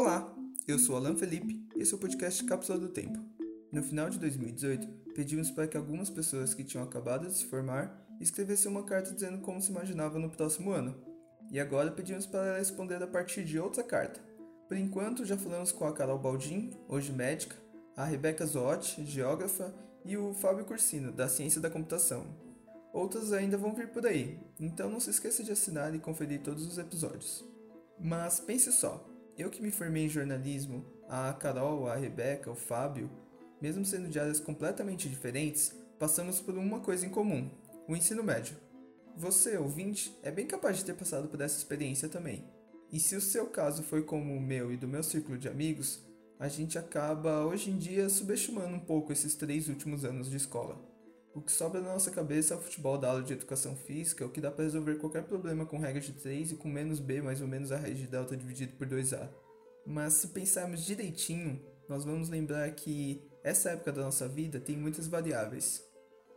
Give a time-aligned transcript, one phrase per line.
[0.00, 0.32] Olá,
[0.68, 3.18] eu sou Alan Felipe e esse é o podcast Cápsula do Tempo.
[3.72, 8.00] No final de 2018, pedimos para que algumas pessoas que tinham acabado de se formar
[8.20, 10.94] escrevessem uma carta dizendo como se imaginava no próximo ano.
[11.50, 14.20] E agora pedimos para responder a partir de outra carta.
[14.68, 17.56] Por enquanto, já falamos com a Carol Baldin, hoje médica,
[17.96, 19.74] a Rebeca Zotti, geógrafa,
[20.04, 22.24] e o Fábio Cursino, da Ciência da Computação.
[22.92, 26.64] Outras ainda vão vir por aí, então não se esqueça de assinar e conferir todos
[26.64, 27.44] os episódios.
[27.98, 29.07] Mas pense só,
[29.38, 33.08] eu que me formei em jornalismo, a Carol, a Rebeca, o Fábio,
[33.62, 37.48] mesmo sendo de áreas completamente diferentes, passamos por uma coisa em comum:
[37.86, 38.56] o ensino médio.
[39.16, 42.44] Você, ouvinte, é bem capaz de ter passado por essa experiência também.
[42.92, 46.00] E se o seu caso foi como o meu e do meu círculo de amigos,
[46.38, 50.87] a gente acaba hoje em dia subestimando um pouco esses três últimos anos de escola.
[51.34, 54.30] O que sobra na nossa cabeça é o futebol da aula de educação física, o
[54.30, 57.40] que dá para resolver qualquer problema com regra de 3 e com menos B mais
[57.40, 59.28] ou menos a raiz de delta dividido por 2A.
[59.86, 65.06] Mas se pensarmos direitinho, nós vamos lembrar que essa época da nossa vida tem muitas
[65.06, 65.82] variáveis.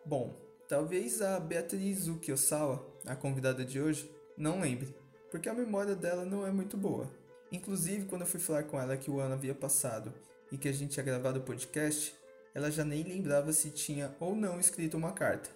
[0.05, 4.95] Bom, talvez a Beatriz Uki Osawa, a convidada de hoje, não lembre,
[5.29, 7.11] porque a memória dela não é muito boa.
[7.51, 10.13] Inclusive, quando eu fui falar com ela que o ano havia passado
[10.51, 12.15] e que a gente tinha gravado o podcast,
[12.53, 15.49] ela já nem lembrava se tinha ou não escrito uma carta.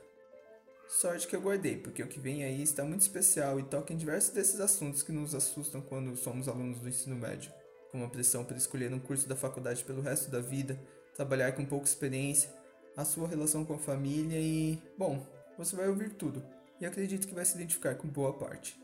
[0.88, 3.98] Sorte que eu guardei, porque o que vem aí está muito especial e toca em
[3.98, 7.52] diversos desses assuntos que nos assustam quando somos alunos do ensino médio,
[7.92, 10.80] como a pressão por escolher um curso da faculdade pelo resto da vida,
[11.16, 12.50] trabalhar com pouca experiência,
[12.96, 15.26] a sua relação com a família e, bom,
[15.58, 16.44] você vai ouvir tudo
[16.80, 18.80] e acredito que vai se identificar com boa parte.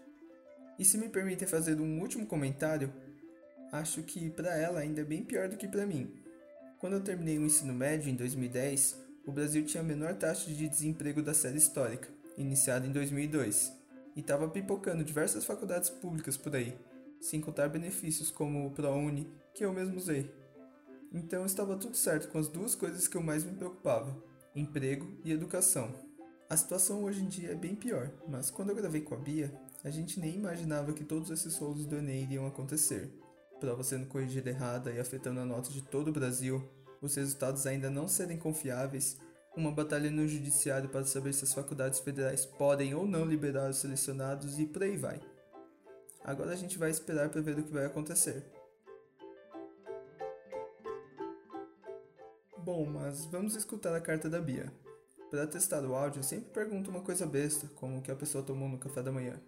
[0.79, 2.91] E se me permitem fazer um último comentário,
[3.71, 6.20] acho que para ela ainda é bem pior do que para mim.
[6.81, 10.67] Quando eu terminei o ensino médio em 2010, o Brasil tinha a menor taxa de
[10.67, 13.71] desemprego da série histórica, iniciada em 2002,
[14.15, 16.75] e estava pipocando diversas faculdades públicas por aí,
[17.19, 20.33] sem contar benefícios como o ProUni, que eu mesmo usei.
[21.13, 24.17] Então estava tudo certo com as duas coisas que eu mais me preocupava:
[24.55, 25.93] emprego e educação.
[26.49, 29.53] A situação hoje em dia é bem pior, mas quando eu gravei com a Bia,
[29.83, 33.13] a gente nem imaginava que todos esses rolos do Enem iriam acontecer.
[33.61, 36.67] Prova sendo corrigida errada e afetando a nota de todo o Brasil,
[36.99, 39.19] os resultados ainda não serem confiáveis,
[39.55, 43.77] uma batalha no judiciário para saber se as faculdades federais podem ou não liberar os
[43.77, 45.21] selecionados e por aí vai.
[46.23, 48.43] Agora a gente vai esperar para ver o que vai acontecer.
[52.57, 54.73] Bom, mas vamos escutar a carta da Bia.
[55.29, 58.43] Para testar o áudio, eu sempre pergunto uma coisa besta, como o que a pessoa
[58.43, 59.39] tomou no café da manhã.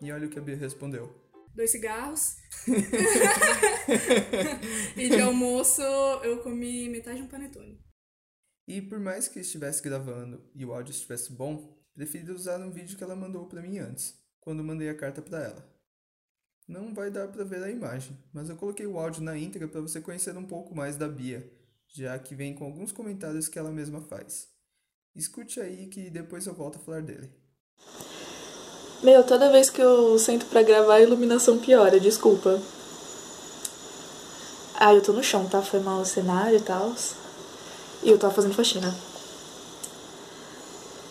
[0.00, 1.31] E olha o que a Bia respondeu.
[1.54, 2.36] Dois cigarros.
[4.96, 5.82] e de almoço
[6.22, 7.78] eu comi metade de um panetone.
[8.66, 12.96] E por mais que estivesse gravando e o áudio estivesse bom, preferi usar um vídeo
[12.96, 15.72] que ela mandou para mim antes, quando mandei a carta para ela.
[16.66, 19.80] Não vai dar para ver a imagem, mas eu coloquei o áudio na íntegra para
[19.80, 21.52] você conhecer um pouco mais da Bia,
[21.88, 24.48] já que vem com alguns comentários que ela mesma faz.
[25.14, 27.30] Escute aí que depois eu volto a falar dele.
[29.02, 32.60] Meu, toda vez que eu sento para gravar, a iluminação piora, desculpa.
[34.76, 35.60] Ah, eu tô no chão, tá?
[35.60, 36.92] Foi mal o cenário e tal.
[38.02, 38.94] E eu tava fazendo faxina.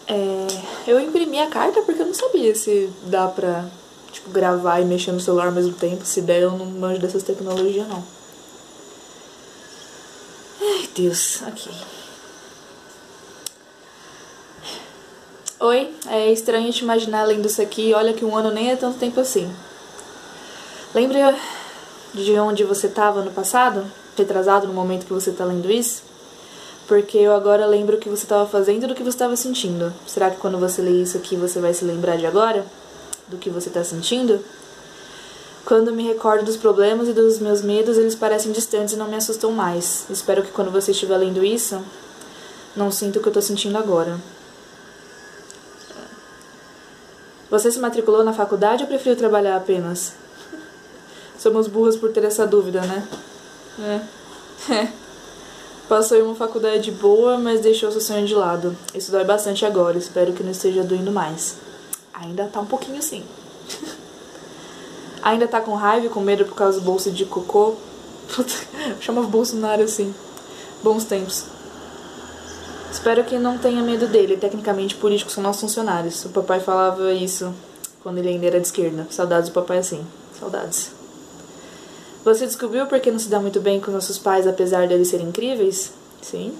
[0.07, 0.47] É,
[0.87, 3.69] eu imprimi a carta porque eu não sabia se dá pra,
[4.11, 6.05] tipo, gravar e mexer no celular ao mesmo tempo.
[6.05, 8.03] Se der, eu não manjo dessas tecnologias, não.
[10.61, 11.43] Ai, Deus.
[11.43, 11.69] Aqui.
[15.63, 17.93] Oi, é estranho te imaginar lendo isso aqui.
[17.93, 19.47] Olha que um ano nem é tanto tempo assim.
[20.91, 21.35] Lembra
[22.15, 23.85] de onde você estava no passado?
[24.17, 26.01] Retrasado no momento que você está lendo isso?
[26.87, 29.93] Porque eu agora lembro o que você estava fazendo e do que você estava sentindo.
[30.07, 32.65] Será que quando você lê isso aqui você vai se lembrar de agora?
[33.27, 34.43] Do que você está sentindo?
[35.63, 39.15] Quando me recordo dos problemas e dos meus medos, eles parecem distantes e não me
[39.15, 40.07] assustam mais.
[40.09, 41.79] Espero que quando você estiver lendo isso,
[42.75, 44.17] não sinta o que eu estou sentindo agora.
[47.51, 50.13] Você se matriculou na faculdade ou preferiu trabalhar apenas?
[51.37, 53.05] Somos burras por ter essa dúvida, né?
[53.77, 54.71] É.
[54.73, 54.93] é.
[55.89, 58.77] Passou em uma faculdade boa, mas deixou seu sonho de lado.
[58.95, 61.57] Isso dói bastante agora, espero que não esteja doendo mais.
[62.13, 63.25] Ainda tá um pouquinho sim.
[65.21, 67.75] Ainda tá com raiva e com medo por causa do bolso de cocô?
[69.01, 70.15] Chama Bolsonaro assim.
[70.81, 71.43] Bons tempos.
[73.01, 74.37] Espero que não tenha medo dele.
[74.37, 76.23] Tecnicamente, políticos são nossos funcionários.
[76.23, 77.51] O papai falava isso
[78.03, 79.07] quando ele ainda era de esquerda.
[79.09, 80.05] Saudades do papai assim.
[80.39, 80.91] Saudades.
[82.23, 85.29] Você descobriu por que não se dá muito bem com nossos pais, apesar deles serem
[85.29, 85.91] incríveis?
[86.21, 86.53] Sim.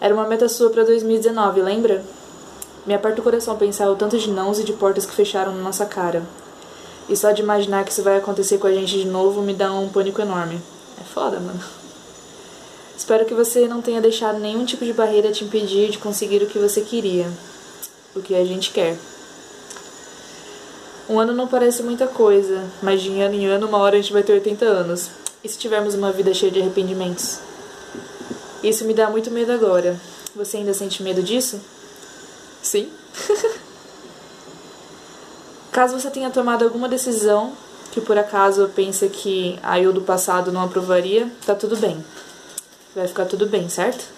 [0.00, 2.02] Era uma meta sua para 2019, lembra?
[2.86, 5.60] Me aperta o coração pensar o tanto de nãos e de portas que fecharam na
[5.60, 6.22] nossa cara.
[7.06, 9.70] E só de imaginar que isso vai acontecer com a gente de novo me dá
[9.74, 10.58] um pânico enorme.
[10.98, 11.83] É foda, mano.
[12.96, 16.46] Espero que você não tenha deixado nenhum tipo de barreira te impedir de conseguir o
[16.46, 17.30] que você queria,
[18.14, 18.96] o que a gente quer.
[21.08, 24.12] Um ano não parece muita coisa, mas de ano em ano, uma hora a gente
[24.12, 25.10] vai ter 80 anos.
[25.42, 27.38] E se tivermos uma vida cheia de arrependimentos?
[28.62, 30.00] Isso me dá muito medo agora.
[30.34, 31.60] Você ainda sente medo disso?
[32.62, 32.88] Sim.
[35.70, 37.52] Caso você tenha tomado alguma decisão
[37.92, 42.02] que por acaso pensa que a eu do passado não aprovaria, tá tudo bem.
[42.94, 44.08] Vai ficar tudo bem, certo?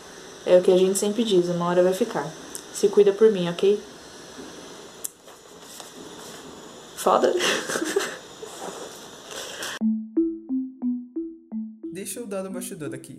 [0.44, 2.30] É o que a gente sempre diz, uma hora vai ficar.
[2.74, 3.80] Se cuida por mim, ok?
[6.96, 7.32] Foda.
[11.90, 13.18] Deixa eu dar um bastidor aqui.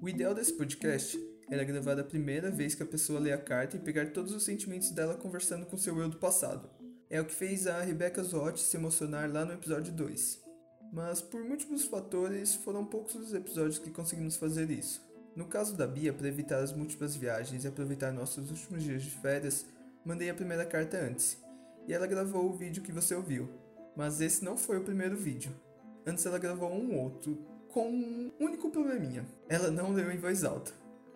[0.00, 1.20] O ideal desse podcast
[1.50, 4.42] era gravar a primeira vez que a pessoa lê a carta e pegar todos os
[4.42, 6.70] sentimentos dela conversando com seu eu do passado.
[7.10, 10.51] É o que fez a Rebecca Zott se emocionar lá no episódio 2.
[10.92, 15.02] Mas por múltiplos fatores, foram poucos os episódios que conseguimos fazer isso.
[15.34, 19.10] No caso da Bia, para evitar as múltiplas viagens e aproveitar nossos últimos dias de
[19.10, 19.64] férias,
[20.04, 21.38] mandei a primeira carta antes,
[21.88, 23.48] e ela gravou o vídeo que você ouviu.
[23.96, 25.50] Mas esse não foi o primeiro vídeo.
[26.06, 27.38] Antes ela gravou um outro,
[27.70, 29.26] com um único probleminha.
[29.48, 30.72] Ela não leu em voz alta.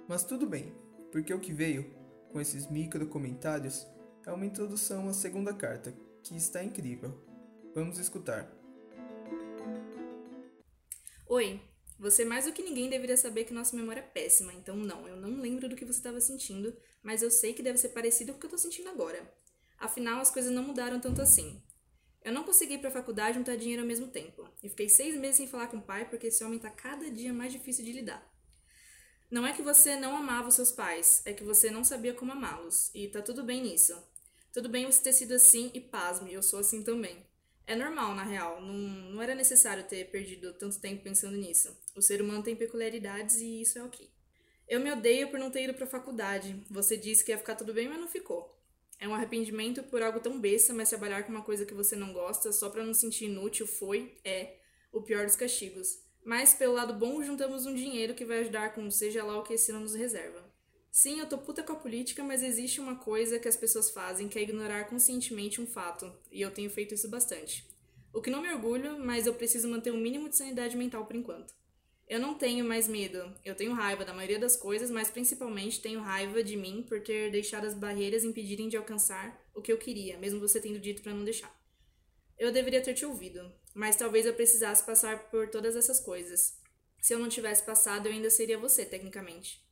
[0.09, 0.73] Mas tudo bem,
[1.13, 1.95] porque o que veio,
[2.33, 3.87] com esses micro comentários,
[4.25, 7.15] é uma introdução à segunda carta, que está incrível.
[7.75, 8.56] Vamos escutar.
[11.29, 11.61] Oi,
[11.99, 15.17] você mais do que ninguém deveria saber que nossa memória é péssima, então não, eu
[15.17, 18.39] não lembro do que você estava sentindo, mas eu sei que deve ser parecido com
[18.39, 19.29] o que eu estou sentindo agora.
[19.77, 21.61] Afinal, as coisas não mudaram tanto assim.
[22.23, 25.39] Eu não consegui ir pra faculdade juntar dinheiro ao mesmo tempo, e fiquei seis meses
[25.39, 28.25] sem falar com o pai porque esse homem tá cada dia mais difícil de lidar.
[29.29, 32.31] Não é que você não amava os seus pais, é que você não sabia como
[32.31, 34.01] amá-los, e tá tudo bem nisso.
[34.53, 37.27] Tudo bem você ter sido assim e pasme, eu sou assim também.
[37.67, 41.77] É normal, na real, não, não era necessário ter perdido tanto tempo pensando nisso.
[41.97, 44.09] O ser humano tem peculiaridades e isso é ok.
[44.69, 46.65] Eu me odeio por não ter ido pra faculdade.
[46.71, 48.57] Você disse que ia ficar tudo bem, mas não ficou.
[48.99, 52.13] É um arrependimento por algo tão besta, mas trabalhar com uma coisa que você não
[52.13, 54.57] gosta só para não sentir inútil foi, é,
[54.93, 55.99] o pior dos castigos.
[56.25, 59.55] Mas, pelo lado bom, juntamos um dinheiro que vai ajudar com seja lá o que
[59.55, 60.45] esse ano nos reserva.
[60.99, 64.29] Sim, eu tô puta com a política, mas existe uma coisa que as pessoas fazem
[64.29, 67.69] que é ignorar conscientemente um fato, e eu tenho feito isso bastante.
[68.15, 71.15] O que não me orgulho, mas eu preciso manter um mínimo de sanidade mental por
[71.15, 71.53] enquanto.
[72.09, 73.31] Eu não tenho mais medo.
[73.45, 77.31] Eu tenho raiva da maioria das coisas, mas principalmente tenho raiva de mim por ter
[77.31, 81.13] deixado as barreiras impedirem de alcançar o que eu queria, mesmo você tendo dito para
[81.13, 81.55] não deixar.
[82.39, 86.59] Eu deveria ter te ouvido, mas talvez eu precisasse passar por todas essas coisas.
[87.03, 89.67] Se eu não tivesse passado, eu ainda seria você, tecnicamente.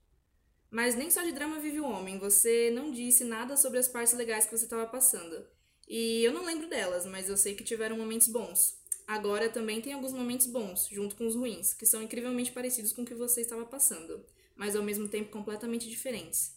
[0.75, 2.19] Mas nem só de drama vive o homem.
[2.19, 5.47] Você não disse nada sobre as partes legais que você estava passando.
[5.87, 8.77] E eu não lembro delas, mas eu sei que tiveram momentos bons.
[9.07, 13.03] Agora também tem alguns momentos bons, junto com os ruins, que são incrivelmente parecidos com
[13.03, 14.27] o que você estava passando,
[14.57, 16.57] mas ao mesmo tempo completamente diferentes.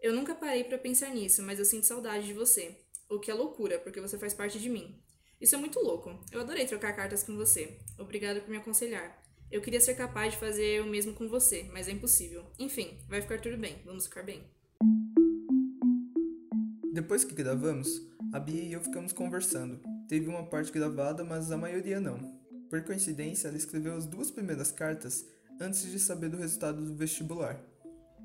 [0.00, 2.80] Eu nunca parei para pensar nisso, mas eu sinto saudade de você.
[3.08, 5.00] O que é loucura, porque você faz parte de mim.
[5.40, 6.18] Isso é muito louco.
[6.32, 7.78] Eu adorei trocar cartas com você.
[7.96, 9.22] Obrigada por me aconselhar.
[9.50, 12.44] Eu queria ser capaz de fazer o mesmo com você, mas é impossível.
[12.56, 13.82] Enfim, vai ficar tudo bem.
[13.84, 14.44] Vamos ficar bem.
[16.92, 18.00] Depois que gravamos,
[18.32, 19.80] a Bia e eu ficamos conversando.
[20.08, 22.38] Teve uma parte gravada, mas a maioria não.
[22.70, 25.26] Por coincidência, ela escreveu as duas primeiras cartas
[25.60, 27.60] antes de saber do resultado do vestibular.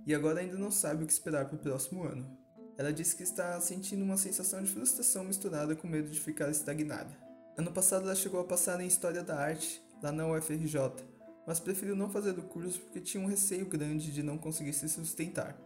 [0.05, 2.37] E agora ainda não sabe o que esperar para o próximo ano.
[2.77, 7.17] Ela disse que está sentindo uma sensação de frustração misturada com medo de ficar estagnada.
[7.57, 11.14] Ano passado ela chegou a passar em História da Arte, lá na UFRJ,
[11.45, 14.89] mas preferiu não fazer o curso porque tinha um receio grande de não conseguir se
[14.89, 15.59] sustentar.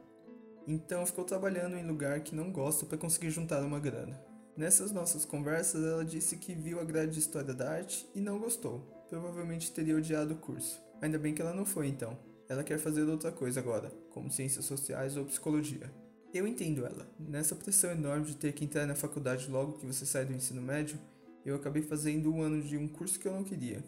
[0.68, 4.20] Então ficou trabalhando em lugar que não gosta para conseguir juntar uma grana.
[4.56, 8.38] Nessas nossas conversas, ela disse que viu a grade de História da Arte e não
[8.38, 8.82] gostou.
[9.08, 10.82] Provavelmente teria odiado o curso.
[11.02, 12.18] Ainda bem que ela não foi então.
[12.48, 15.90] Ela quer fazer outra coisa agora, como ciências sociais ou psicologia.
[16.34, 17.10] Eu entendo ela.
[17.18, 20.62] Nessa pressão enorme de ter que entrar na faculdade logo que você sai do ensino
[20.62, 21.00] médio,
[21.46, 23.82] eu acabei fazendo um ano de um curso que eu não queria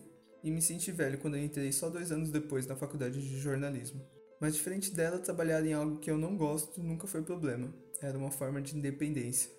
[0.43, 4.01] e me senti velho quando eu entrei só dois anos depois na faculdade de jornalismo.
[4.39, 7.71] Mas diferente dela, trabalhar em algo que eu não gosto nunca foi problema.
[8.01, 9.51] Era uma forma de independência.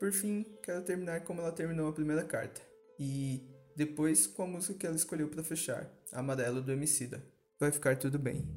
[0.00, 2.60] Por fim, quero terminar como ela terminou a primeira carta.
[2.98, 3.42] E
[3.76, 7.22] depois com a música que ela escolheu para fechar, Amarelo do Emicida.
[7.60, 8.48] Vai ficar tudo bem.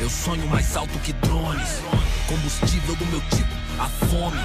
[0.00, 1.80] Eu sonho mais alto que drones.
[2.32, 4.38] Combustível do meu tipo, a fome.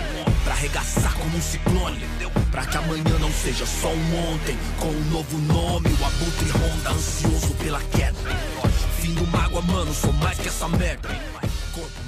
[0.44, 2.06] Pra arregaçar como um ciclone.
[2.52, 4.58] Pra que amanhã não seja só um ontem.
[4.78, 8.18] Com um novo nome, o abutre ronda, ansioso pela queda.
[9.00, 11.08] Fim do mágoa, mano, sou mais que essa merda.
[11.74, 12.07] Corpo